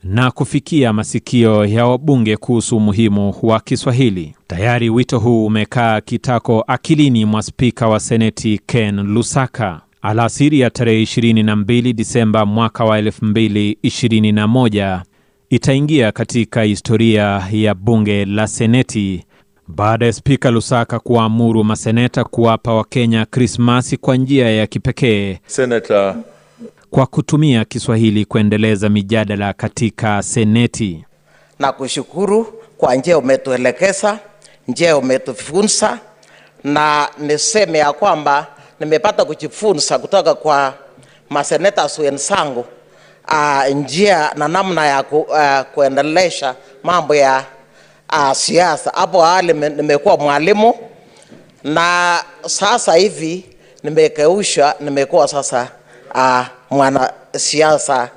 na 0.04 0.30
kufikia 0.30 0.92
masikio 0.92 1.64
ya 1.64 1.86
wabunge 1.86 2.36
kuhusu 2.36 2.76
umuhimu 2.76 3.34
wa 3.42 3.60
Kiswahili. 3.60 4.34
Tayari 4.46 4.90
wito 4.90 5.18
huu 5.18 5.46
umekaa 5.46 6.00
kitako 6.00 6.64
akilini 6.66 7.24
mwa 7.24 7.42
spika 7.42 7.88
wa 7.88 8.00
Seneti 8.00 8.60
Ken 8.66 8.96
Lusaka. 9.00 9.80
Alasiri 10.02 10.60
ya 10.60 10.70
tarehe 10.70 11.02
22 11.02 11.92
Disemba 11.92 12.46
mwaka 12.46 12.84
wa 12.84 13.00
2021 13.00 15.02
itaingia 15.50 16.12
katika 16.12 16.62
historia 16.62 17.42
ya 17.52 17.74
bunge 17.74 18.24
la 18.24 18.46
Seneti 18.46 19.24
baada 19.68 20.06
ya 20.06 20.12
spika 20.12 20.50
Lusaka 20.50 20.98
kuwaamuru 20.98 21.64
maseneta 21.64 22.24
kuwapa 22.24 22.74
Wakenya 22.74 23.26
Krismasi 23.26 23.96
kwa 23.96 24.16
njia 24.16 24.50
ya 24.50 24.66
kipekee 24.66 25.38
Senator 25.46 26.16
kwa 26.90 27.06
kutumia 27.06 27.64
Kiswahili 27.64 28.24
kuendeleza 28.24 28.88
mijadala 28.88 29.52
katika 29.52 30.22
Seneti. 30.22 31.04
na 31.58 31.72
kushukuru 31.72 32.62
kwa 32.78 32.94
njia 32.94 33.18
umetuelekeza, 33.18 34.18
njia 34.68 34.96
umetufunza, 34.96 35.98
na 36.64 37.08
niseme 37.18 37.78
ya 37.78 37.92
kwamba 37.92 38.46
nimepata 38.80 39.24
kujifunza 39.24 39.98
kutoka 39.98 40.34
kwa 40.34 40.74
maseneta 41.30 41.88
wenzangu 41.98 42.64
uh, 43.32 43.66
njia 43.74 44.30
na 44.36 44.48
namna 44.48 44.86
ya 44.86 45.02
ku, 45.02 45.20
uh, 45.20 45.60
kuendelesha 45.74 46.54
mambo 46.82 47.14
ya 47.14 47.44
uh, 48.12 48.32
siasa. 48.32 48.92
Hapo 48.94 49.24
awali 49.24 49.52
nimekuwa 49.52 50.16
mwalimu 50.16 50.74
na 51.64 52.18
sasa 52.46 52.94
hivi 52.94 53.44
nimekeusha, 53.82 54.74
nimekuwa 54.80 55.28
sasa 55.28 55.68
uh, 56.14 56.46
mwanasiasa 56.70 58.10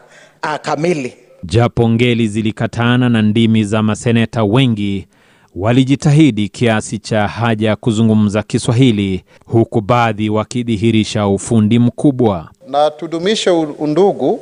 uh, 0.43 0.55
kamili. 0.55 1.13
Japo 1.43 1.89
ngeli 1.89 2.27
zilikatana 2.27 3.09
na 3.09 3.21
ndimi 3.21 3.63
za 3.63 3.83
maseneta 3.83 4.43
wengi 4.43 5.07
walijitahidi 5.55 6.49
kiasi 6.49 6.99
cha 6.99 7.27
haja 7.27 7.67
ya 7.67 7.75
kuzungumza 7.75 8.43
Kiswahili, 8.43 9.23
huku 9.45 9.81
baadhi 9.81 10.29
wakidhihirisha 10.29 11.27
ufundi 11.27 11.79
mkubwa. 11.79 12.49
na 12.67 12.91
tudumishe 12.91 13.49
undugu, 13.49 14.39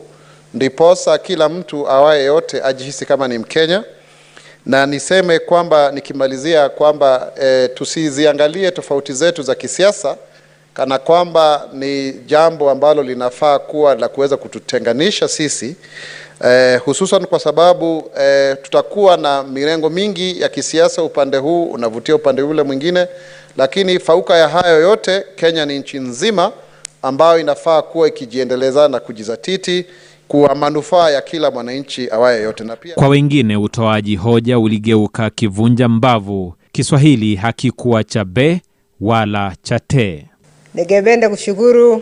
ndiposa 0.53 1.17
kila 1.17 1.49
mtu 1.49 1.89
awaye 1.89 2.25
yote 2.25 2.63
ajihisi 2.63 3.05
kama 3.05 3.27
ni 3.27 3.37
Mkenya. 3.37 3.83
Na 4.65 4.85
niseme 4.85 5.39
kwamba 5.39 5.91
nikimalizia 5.91 6.69
kwamba 6.69 7.31
e, 7.41 7.67
tusiziangalie 7.67 8.71
tofauti 8.71 9.13
zetu 9.13 9.41
za 9.41 9.55
kisiasa 9.55 10.17
kana 10.73 10.97
kwamba 10.99 11.67
ni 11.73 12.13
jambo 12.13 12.69
ambalo 12.69 13.03
linafaa 13.03 13.59
kuwa 13.59 13.95
la 13.95 14.07
kuweza 14.07 14.37
kututenganisha 14.37 15.27
sisi 15.27 15.75
eh, 16.45 16.81
hususan 16.85 17.25
kwa 17.25 17.39
sababu 17.39 18.11
eh, 18.19 18.57
tutakuwa 18.61 19.17
na 19.17 19.43
mirengo 19.43 19.89
mingi 19.89 20.41
ya 20.41 20.49
kisiasa, 20.49 21.03
upande 21.03 21.37
huu 21.37 21.63
unavutia 21.65 22.15
upande 22.15 22.41
ule 22.41 22.63
mwingine, 22.63 23.07
lakini 23.57 23.99
fauka 23.99 24.37
ya 24.37 24.47
hayo 24.49 24.81
yote, 24.81 25.23
Kenya 25.35 25.65
ni 25.65 25.79
nchi 25.79 25.99
nzima 25.99 26.51
ambayo 27.01 27.39
inafaa 27.39 27.81
kuwa 27.81 28.07
ikijiendeleza 28.07 28.87
na 28.87 28.99
kujizatiti 28.99 29.85
kuwa 30.27 30.55
manufaa 30.55 31.09
ya 31.09 31.21
kila 31.21 31.51
mwananchi 31.51 32.09
awaye 32.11 32.41
yote 32.43 32.63
na 32.63 32.75
pia 32.75 32.95
Kwa 32.95 33.07
wengine 33.07 33.57
utoaji 33.57 34.15
hoja 34.15 34.59
uligeuka 34.59 35.29
kivunja 35.29 35.87
mbavu. 35.87 36.53
Kiswahili 36.71 37.35
hakikuwa 37.35 38.03
cha 38.03 38.25
be 38.25 38.61
wala 39.01 39.55
cha 39.63 39.79
te. 39.79 40.28
Ningependa 40.73 41.29
kushukuru. 41.29 42.01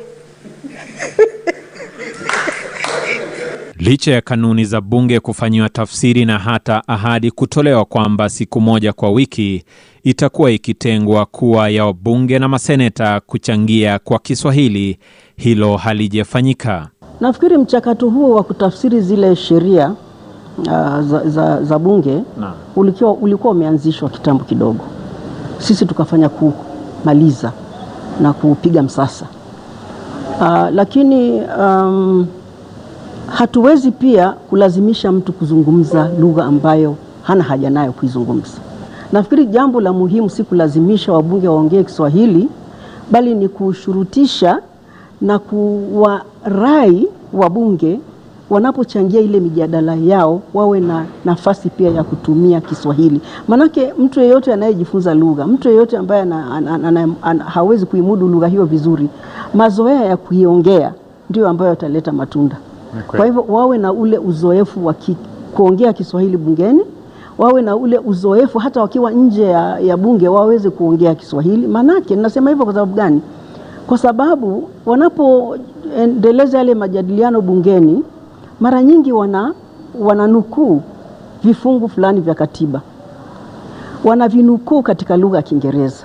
Licha 3.80 4.12
ya 4.12 4.22
kanuni 4.22 4.66
za 4.66 4.82
bunge 4.82 5.20
kufanyiwa 5.20 5.70
tafsiri 5.70 6.26
na 6.26 6.40
hata 6.40 6.88
ahadi 6.88 7.32
kutolewa 7.32 7.86
kwamba 7.86 8.30
siku 8.30 8.62
moja 8.62 8.94
kwa 8.94 9.12
wiki 9.12 9.64
itakuwa 10.04 10.52
ikitengwa 10.52 11.26
kuwa 11.26 11.70
ya 11.70 11.86
wabunge 11.86 12.40
na 12.40 12.48
maseneta 12.48 13.20
kuchangia 13.20 14.00
kwa 14.00 14.20
Kiswahili, 14.20 15.00
hilo 15.38 15.78
halijafanyika. 15.78 16.88
Nafikiri 17.20 17.58
mchakato 17.58 18.10
huo 18.10 18.36
wa 18.36 18.44
kutafsiri 18.44 19.02
zile 19.02 19.36
sheria 19.36 19.96
uh, 20.58 20.66
za, 21.02 21.22
za, 21.30 21.64
za 21.64 21.80
bunge 21.80 22.24
ulikuwa, 22.76 23.14
ulikuwa 23.14 23.54
umeanzishwa 23.54 24.10
kitambo 24.10 24.44
kidogo, 24.44 24.80
sisi 25.60 25.86
tukafanya 25.86 26.30
kumaliza 26.30 27.54
na 28.22 28.34
kupiga 28.34 28.84
msasa 28.84 29.26
uh, 30.42 30.70
lakini 30.74 31.42
um, 31.60 32.26
hatuwezi 33.28 33.92
pia 33.92 34.30
kulazimisha 34.32 35.12
mtu 35.12 35.34
kuzungumza 35.34 36.10
lugha 36.20 36.46
ambayo 36.46 36.96
hana 37.24 37.44
haja 37.44 37.70
nayo 37.70 37.92
kuizungumza. 37.92 38.58
Nafikiri 39.12 39.46
jambo 39.46 39.82
la 39.82 39.94
muhimu 39.94 40.30
si 40.30 40.44
kulazimisha 40.44 41.14
wabunge 41.14 41.48
waongee 41.48 41.84
Kiswahili, 41.84 42.50
bali 43.12 43.36
ni 43.36 43.48
kushurutisha 43.48 44.60
na 45.22 45.40
kuwarai 45.40 47.08
wabunge 47.34 48.00
wanapochangia 48.50 49.22
ile 49.22 49.40
mijadala 49.40 49.96
yao 49.96 50.42
wawe 50.54 50.80
na 50.80 51.06
nafasi 51.26 51.70
pia 51.70 51.90
ya 51.90 52.04
kutumia 52.04 52.62
Kiswahili. 52.62 53.22
Manake 53.48 53.94
mtu 54.00 54.20
yeyote 54.20 54.54
anayejifunza 54.54 55.14
lugha, 55.14 55.48
mtu 55.48 55.70
yeyote 55.70 55.98
ambaye 55.98 56.22
ana, 56.22 56.52
ana, 56.56 56.74
ana, 56.88 57.10
ana, 57.22 57.44
hawezi 57.44 57.86
kuimudu 57.86 58.28
lugha 58.28 58.48
hiyo 58.48 58.66
vizuri, 58.66 59.08
mazoea 59.54 60.06
ya 60.06 60.18
kuiongea 60.18 60.94
ndio 61.30 61.48
ambayo 61.48 61.70
yataleta 61.70 62.12
matunda. 62.12 62.58
Kwa 63.08 63.26
hivyo 63.26 63.46
wawe 63.50 63.78
na 63.78 63.94
ule 63.94 64.18
uzoefu 64.18 64.86
wa 64.86 64.94
ki, 64.94 65.18
kuongea 65.56 65.94
Kiswahili 65.94 66.38
bungeni, 66.38 66.82
wawe 67.38 67.62
na 67.62 67.76
ule 67.76 67.98
uzoefu 68.00 68.60
hata 68.60 68.82
wakiwa 68.82 69.12
nje 69.12 69.44
ya, 69.44 69.80
ya 69.80 69.98
bunge 69.98 70.28
waweze 70.28 70.70
kuongea 70.70 71.16
Kiswahili. 71.16 71.68
Manake 71.68 72.16
nasema 72.16 72.50
hivyo 72.50 72.66
kwa 72.66 72.74
sababu 72.74 72.94
gani? 72.96 73.22
Kwa 73.88 73.98
sababu 73.98 74.70
wanapoendeleza 74.86 76.58
yale 76.58 76.76
majadiliano 76.76 77.42
bungeni 77.42 78.04
mara 78.60 78.84
nyingi 78.84 79.12
wana 79.12 79.54
wananukuu 80.00 80.82
vifungu 81.44 81.90
fulani 81.90 82.22
vya 82.22 82.34
katiba, 82.34 82.82
wanavinukuu 84.04 84.82
katika 84.82 85.18
lugha 85.18 85.38
ya 85.38 85.44
Kiingereza. 85.44 86.04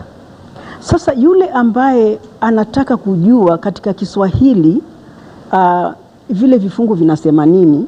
Sasa 0.80 1.12
yule 1.12 1.48
ambaye 1.48 2.18
anataka 2.40 2.96
kujua 2.96 3.58
katika 3.58 3.92
Kiswahili 3.92 4.82
uh, 5.52 5.90
vile 6.30 6.56
vifungu 6.58 6.94
vinasema 6.94 7.46
nini, 7.46 7.86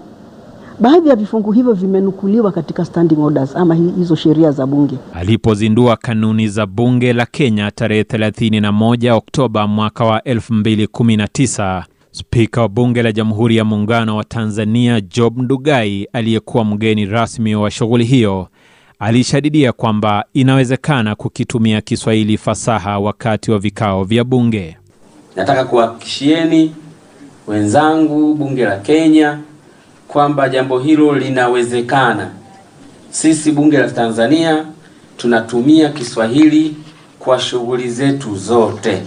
baadhi 0.80 1.08
ya 1.08 1.16
vifungu 1.16 1.52
hivyo 1.52 1.72
vimenukuliwa 1.72 2.52
katika 2.52 2.84
standing 2.84 3.18
orders 3.20 3.56
ama 3.56 3.74
hizo 3.74 4.16
sheria 4.16 4.50
za 4.52 4.66
bunge. 4.66 4.96
Alipozindua 5.14 5.96
kanuni 5.96 6.48
za 6.48 6.66
bunge 6.66 7.12
la 7.12 7.26
Kenya 7.26 7.70
tarehe 7.70 8.02
31 8.02 9.10
Oktoba 9.12 9.66
mwaka 9.66 10.04
wa 10.04 10.18
2019, 10.18 11.82
Spika 12.16 12.60
wa 12.60 12.68
bunge 12.68 13.02
la 13.02 13.12
Jamhuri 13.12 13.56
ya 13.56 13.64
Muungano 13.64 14.16
wa 14.16 14.24
Tanzania 14.24 15.00
Job 15.00 15.38
Ndugai, 15.38 16.08
aliyekuwa 16.12 16.64
mgeni 16.64 17.06
rasmi 17.06 17.54
wa 17.54 17.70
shughuli 17.70 18.04
hiyo, 18.04 18.48
alishadidia 18.98 19.72
kwamba 19.72 20.24
inawezekana 20.34 21.14
kukitumia 21.14 21.80
Kiswahili 21.80 22.38
fasaha 22.38 22.98
wakati 22.98 23.50
wa 23.50 23.58
vikao 23.58 24.04
vya 24.04 24.24
bunge. 24.24 24.76
Nataka 25.36 25.64
kuhakikishieni 25.64 26.74
wenzangu 27.46 28.34
bunge 28.34 28.64
la 28.64 28.76
Kenya 28.76 29.38
kwamba 30.08 30.48
jambo 30.48 30.78
hilo 30.78 31.14
linawezekana. 31.18 32.30
Sisi 33.10 33.52
bunge 33.52 33.78
la 33.78 33.90
Tanzania 33.90 34.64
tunatumia 35.16 35.88
Kiswahili 35.88 36.76
kwa 37.18 37.38
shughuli 37.38 37.88
zetu 37.90 38.36
zote 38.36 39.02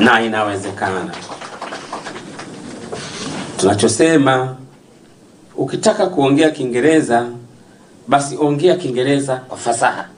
na 0.00 0.22
inawezekana. 0.22 1.10
Tunachosema, 3.60 4.56
ukitaka 5.56 6.06
kuongea 6.06 6.50
Kiingereza 6.50 7.28
basi 8.08 8.36
ongea 8.40 8.76
Kiingereza 8.76 9.36
kwa 9.36 9.58
fasaha. 9.58 10.08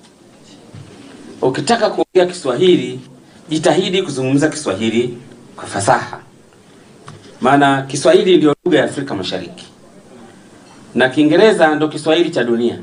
Ukitaka 1.42 1.90
kuongea 1.90 2.26
Kiswahili 2.26 3.00
jitahidi 3.48 4.02
kuzungumza 4.02 4.48
Kiswahili 4.48 5.18
kwa 5.56 5.66
fasaha, 5.66 6.20
maana 7.40 7.82
Kiswahili 7.82 8.36
ndio 8.36 8.54
lugha 8.64 8.78
ya 8.78 8.84
Afrika 8.84 9.14
Mashariki 9.14 9.66
na 10.94 11.08
Kiingereza 11.08 11.74
ndo 11.74 11.88
Kiswahili 11.88 12.30
cha 12.30 12.44
dunia. 12.44 12.78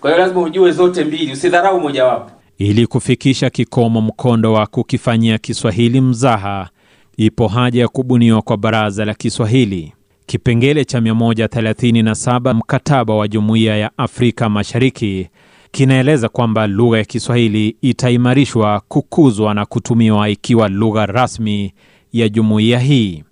Kwa 0.00 0.10
hiyo 0.10 0.22
lazima 0.22 0.42
ujue 0.42 0.72
zote 0.72 1.04
mbili, 1.04 1.32
usidharau 1.32 1.80
mojawapo. 1.80 2.30
Ili 2.58 2.86
kufikisha 2.86 3.50
kikomo 3.50 4.00
mkondo 4.00 4.52
wa 4.52 4.66
kukifanyia 4.66 5.38
Kiswahili 5.38 6.00
mzaha, 6.00 6.68
ipo 7.16 7.48
haja 7.48 7.80
ya 7.80 7.88
kubuniwa 7.88 8.42
kwa 8.42 8.56
Baraza 8.56 9.04
la 9.04 9.14
Kiswahili. 9.14 9.92
Kipengele 10.26 10.84
cha 10.84 11.00
137 11.00 12.54
mkataba 12.54 13.14
wa 13.14 13.28
Jumuiya 13.28 13.76
ya 13.76 13.90
Afrika 13.98 14.48
Mashariki 14.48 15.28
kinaeleza 15.70 16.28
kwamba 16.28 16.66
lugha 16.66 16.98
ya 16.98 17.04
Kiswahili 17.04 17.76
itaimarishwa, 17.82 18.82
kukuzwa 18.88 19.54
na 19.54 19.66
kutumiwa 19.66 20.28
ikiwa 20.28 20.68
lugha 20.68 21.06
rasmi 21.06 21.72
ya 22.12 22.28
jumuiya 22.28 22.78
hii. 22.78 23.24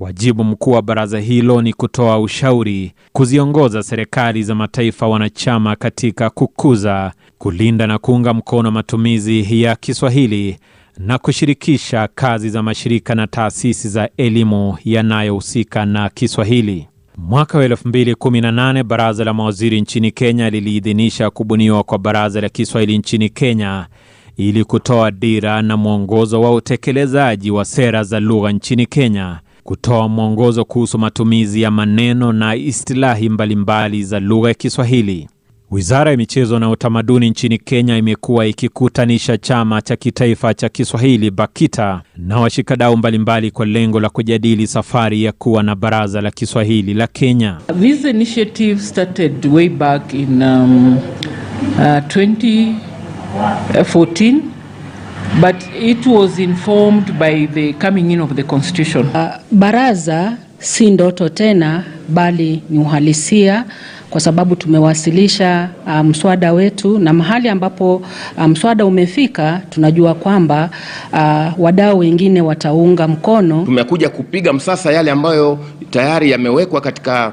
Wajibu 0.00 0.44
mkuu 0.44 0.70
wa 0.70 0.82
baraza 0.82 1.20
hilo 1.20 1.62
ni 1.62 1.72
kutoa 1.72 2.18
ushauri, 2.20 2.92
kuziongoza 3.12 3.82
serikali 3.82 4.42
za 4.42 4.54
mataifa 4.54 5.08
wanachama 5.08 5.76
katika 5.76 6.30
kukuza, 6.30 7.12
kulinda 7.38 7.86
na 7.86 7.98
kuunga 7.98 8.34
mkono 8.34 8.70
matumizi 8.70 9.62
ya 9.62 9.76
Kiswahili 9.76 10.56
na 10.98 11.18
kushirikisha 11.18 12.08
kazi 12.14 12.50
za 12.50 12.62
mashirika 12.62 13.14
na 13.14 13.26
taasisi 13.26 13.88
za 13.88 14.08
elimu 14.16 14.78
yanayohusika 14.84 15.86
na 15.86 16.08
Kiswahili. 16.08 16.88
Mwaka 17.16 17.58
wa 17.58 17.68
2018 17.68 18.82
baraza 18.82 19.24
la 19.24 19.34
mawaziri 19.34 19.80
nchini 19.80 20.10
Kenya 20.10 20.50
liliidhinisha 20.50 21.30
kubuniwa 21.30 21.82
kwa 21.82 21.98
baraza 21.98 22.40
la 22.40 22.48
Kiswahili 22.48 22.98
nchini 22.98 23.28
Kenya 23.28 23.86
ili 24.36 24.64
kutoa 24.64 25.10
dira 25.10 25.62
na 25.62 25.76
mwongozo 25.76 26.40
wa 26.40 26.54
utekelezaji 26.54 27.50
wa 27.50 27.64
sera 27.64 28.04
za 28.04 28.20
lugha 28.20 28.52
nchini 28.52 28.86
Kenya, 28.86 29.40
kutoa 29.64 30.08
mwongozo 30.08 30.64
kuhusu 30.64 30.98
matumizi 30.98 31.62
ya 31.62 31.70
maneno 31.70 32.32
na 32.32 32.56
istilahi 32.56 33.28
mbalimbali 33.28 34.04
za 34.04 34.20
lugha 34.20 34.48
ya 34.48 34.54
Kiswahili. 34.54 35.28
Wizara 35.70 36.10
ya 36.10 36.16
Michezo 36.16 36.58
na 36.58 36.70
Utamaduni 36.70 37.30
nchini 37.30 37.58
Kenya 37.58 37.96
imekuwa 37.96 38.46
ikikutanisha 38.46 39.38
chama 39.38 39.82
cha 39.82 39.96
kitaifa 39.96 40.54
cha 40.54 40.68
Kiswahili 40.68 41.30
BAKITA 41.30 42.02
na 42.16 42.40
washikadau 42.40 42.96
mbalimbali 42.96 43.50
kwa 43.50 43.66
lengo 43.66 44.00
la 44.00 44.08
kujadili 44.10 44.66
safari 44.66 45.24
ya 45.24 45.32
kuwa 45.32 45.62
na 45.62 45.74
baraza 45.74 46.20
la 46.20 46.30
Kiswahili 46.30 46.94
la 46.94 47.06
Kenya. 47.06 47.58
This 47.80 48.04
initiative 48.04 48.80
started 48.82 49.46
way 49.46 49.68
back 49.68 50.14
in 50.14 50.42
um, 50.42 50.96
uh, 50.96 51.02
2014 51.82 54.34
but 55.40 55.56
it 55.82 56.06
was 56.06 56.38
informed 56.38 57.12
by 57.18 57.46
the 57.46 57.72
coming 57.72 58.10
in 58.12 58.20
of 58.20 58.34
the 58.34 58.42
constitution. 58.42 59.06
Uh, 59.06 59.28
baraza 59.50 60.36
si 60.58 60.90
ndoto 60.90 61.28
tena 61.28 61.84
bali 62.08 62.62
ni 62.70 62.78
uhalisia 62.78 63.64
kwa 64.10 64.20
sababu 64.20 64.56
tumewasilisha 64.56 65.68
mswada 66.04 66.48
mswada 66.48 66.52
wetu 66.52 66.98
na 66.98 67.12
mahali 67.12 67.48
ambapo 67.48 68.02
mswada 68.48 68.48
mswada 68.48 68.86
umefika 68.86 69.60
tunajua 69.70 70.14
kwamba 70.14 70.70
uh, 71.12 71.64
wadau 71.64 71.98
wengine 71.98 72.40
wataunga 72.40 73.08
mkono. 73.08 73.62
Tumekuja 73.64 74.08
kupiga 74.08 74.52
msasa 74.52 74.92
yale 74.92 75.10
ambayo 75.10 75.58
tayari 75.90 76.30
yamewekwa 76.30 76.80
katika 76.80 77.32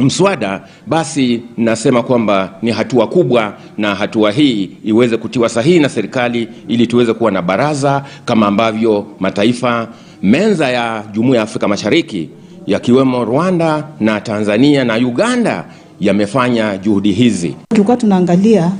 mswada, 0.00 0.60
basi 0.86 1.42
nasema 1.56 2.02
kwamba 2.02 2.52
ni 2.62 2.70
hatua 2.70 3.06
kubwa, 3.06 3.54
na 3.78 3.94
hatua 3.94 4.30
hii 4.32 4.70
iweze 4.84 5.16
kutiwa 5.16 5.48
sahihi 5.48 5.78
na 5.80 5.88
serikali 5.88 6.48
ili 6.68 6.86
tuweze 6.86 7.14
kuwa 7.14 7.30
na 7.30 7.42
baraza 7.42 8.04
kama 8.24 8.46
ambavyo 8.46 9.06
mataifa 9.20 9.88
menza 10.22 10.70
ya 10.70 11.04
Jumuiya 11.12 11.36
ya 11.36 11.42
Afrika 11.42 11.68
Mashariki 11.68 12.28
yakiwemo 12.68 13.24
Rwanda 13.24 13.84
na 14.00 14.20
Tanzania 14.20 14.84
na 14.84 14.94
Uganda 14.96 15.64
yamefanya 16.00 16.76
juhudi 16.76 17.12
hizi. 17.12 17.56
Tulikuwa 17.68 17.96
tunaangalia 17.96 18.72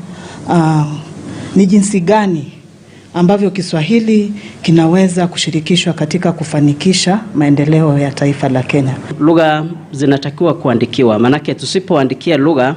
uh, 0.48 0.83
ni 1.57 1.66
jinsi 1.66 2.01
gani 2.01 2.53
ambavyo 3.14 3.51
Kiswahili 3.51 4.33
kinaweza 4.62 5.27
kushirikishwa 5.27 5.92
katika 5.92 6.33
kufanikisha 6.33 7.20
maendeleo 7.35 7.98
ya 7.98 8.11
taifa 8.11 8.48
la 8.48 8.62
Kenya. 8.62 8.94
Lugha 9.20 9.64
zinatakiwa 9.92 10.55
kuandikiwa, 10.55 11.18
maanake 11.18 11.55
tusipoandikia 11.55 12.37
lugha 12.37 12.77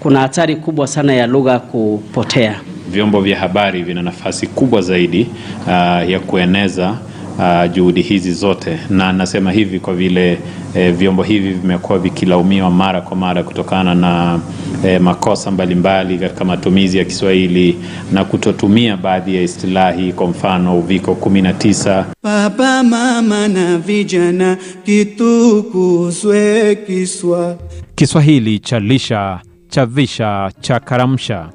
kuna 0.00 0.20
hatari 0.20 0.56
kubwa 0.56 0.86
sana 0.86 1.12
ya 1.14 1.26
lugha 1.26 1.58
kupotea. 1.58 2.60
Vyombo 2.90 3.20
vya 3.20 3.38
habari 3.38 3.82
vina 3.82 4.02
nafasi 4.02 4.46
kubwa 4.46 4.80
zaidi 4.82 5.26
uh, 5.66 6.10
ya 6.10 6.20
kueneza 6.26 6.98
uh, 7.40 7.72
juhudi 7.72 8.02
hizi 8.02 8.32
zote, 8.32 8.78
na 8.90 9.12
nasema 9.12 9.52
hivi 9.52 9.80
kwa 9.80 9.94
vile 9.94 10.38
eh, 10.74 10.94
vyombo 10.94 11.22
hivi 11.22 11.50
vimekuwa 11.52 11.98
vikilaumiwa 11.98 12.70
mara 12.70 13.00
kwa 13.00 13.16
mara 13.16 13.42
kutokana 13.42 13.94
na 13.94 14.40
eh, 14.84 15.00
makosa 15.00 15.50
mbalimbali 15.50 16.18
katika 16.18 16.44
matumizi 16.44 16.98
ya 16.98 17.04
Kiswahili 17.04 17.76
na 18.12 18.24
kutotumia 18.24 18.96
baadhi 18.96 19.36
ya 19.36 19.42
istilahi, 19.42 20.12
kwa 20.12 20.26
mfano 20.26 20.78
uviko 20.78 21.12
19. 21.12 22.04
Baba, 22.22 22.82
mama 22.82 23.48
na 23.48 23.78
vijana, 23.78 24.56
kitukuzwe 24.84 26.74
Kiswa. 26.86 27.56
Kiswahili 27.94 28.58
cha 28.58 28.80
lisha, 28.80 29.40
cha 29.68 29.86
visha, 29.86 30.50
cha 30.60 30.80
karamsha, 30.80 31.48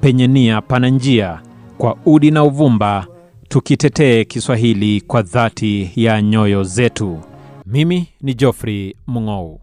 penye 0.00 0.26
nia 0.26 0.60
pana 0.60 0.88
njia, 0.88 1.38
kwa 1.78 1.96
udi 2.06 2.30
na 2.30 2.44
uvumba 2.44 3.06
tukitetee 3.48 4.24
Kiswahili 4.24 5.00
kwa 5.00 5.22
dhati 5.22 5.90
ya 5.96 6.22
nyoyo 6.22 6.62
zetu. 6.64 7.20
Mimi 7.66 8.08
ni 8.20 8.34
Geoffrey 8.34 8.94
Mung'ou. 9.06 9.60